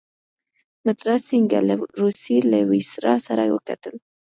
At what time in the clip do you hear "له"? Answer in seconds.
1.69-1.75, 2.51-2.59